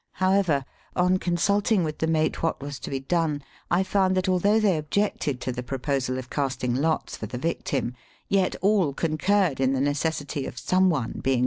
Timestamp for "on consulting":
0.95-1.83